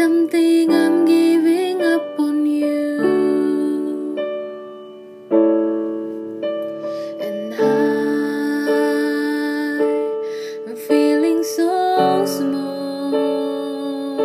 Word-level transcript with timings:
Something, 0.00 0.72
I'm 0.72 1.04
giving 1.04 1.82
up 1.82 2.18
on 2.18 2.46
you. 2.46 4.16
And 7.20 7.52
I 7.52 7.60
am 10.70 10.76
feeling 10.88 11.44
so 11.44 12.24
small. 12.24 14.22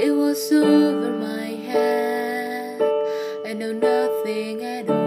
It 0.00 0.12
was 0.16 0.50
over 0.50 1.12
my 1.12 1.48
head. 1.68 2.80
I 3.44 3.52
know 3.52 3.72
nothing 3.72 4.64
at 4.64 4.88
all. 4.88 5.01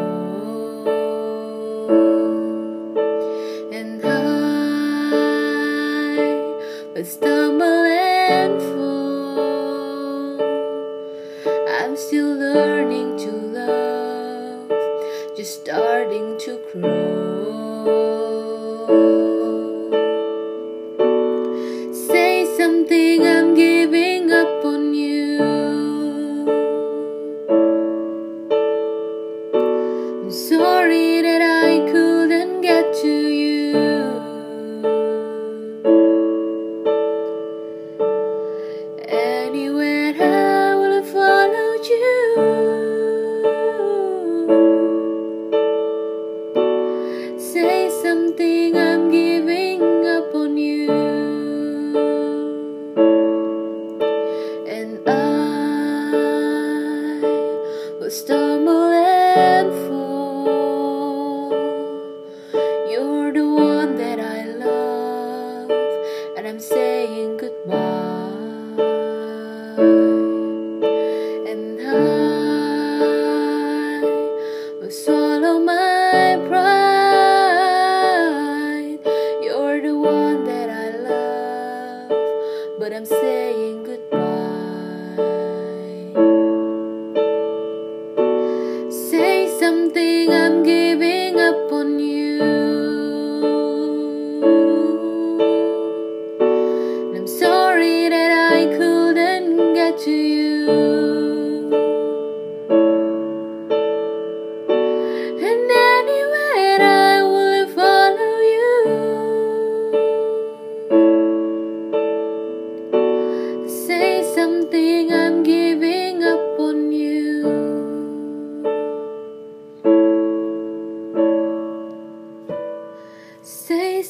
Starting 15.86 16.36
to 16.40 16.58
crawl. 16.72 17.86
Say 21.94 22.34
something, 22.58 23.22
I'm 23.22 23.54
giving 23.54 24.15
something, 48.26 48.76
I'm 48.76 49.12
giving 49.12 49.82
up 50.08 50.34
on 50.34 50.58
you. 50.58 50.90
And 54.68 55.08
I 55.08 56.12
will 58.00 58.10
stumble 58.10 58.92
and 58.92 59.72
fall. 59.88 61.52
You're 62.90 63.32
the 63.32 63.48
one 63.48 63.96
that 63.98 64.20
I 64.20 64.46
love, 64.46 65.70
and 66.38 66.48
I'm 66.48 66.60
saying 66.60 67.38
goodbye. 67.38 68.15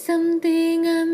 Something, 0.06 0.88
I'm 0.88 1.05